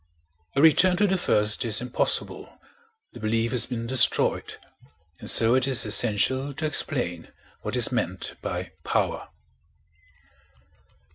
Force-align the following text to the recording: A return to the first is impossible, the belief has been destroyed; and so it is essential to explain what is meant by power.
A 0.55 0.63
return 0.63 0.97
to 0.97 1.05
the 1.05 1.15
first 1.15 1.63
is 1.63 1.79
impossible, 1.79 2.57
the 3.11 3.19
belief 3.19 3.51
has 3.51 3.67
been 3.67 3.85
destroyed; 3.85 4.55
and 5.19 5.29
so 5.29 5.53
it 5.53 5.67
is 5.67 5.85
essential 5.85 6.55
to 6.55 6.65
explain 6.65 7.27
what 7.61 7.75
is 7.75 7.91
meant 7.91 8.33
by 8.41 8.71
power. 8.83 9.27